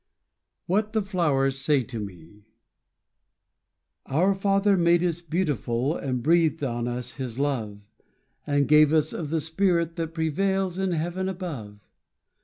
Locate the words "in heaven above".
10.79-11.81